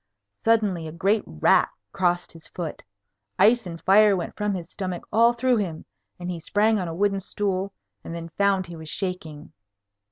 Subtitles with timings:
[0.43, 2.81] Suddenly a great rat crossed his foot.
[3.37, 5.85] Ice and fire went from his stomach all through him,
[6.19, 7.71] and he sprang on a wooden stool,
[8.03, 9.53] and then found he was shaking.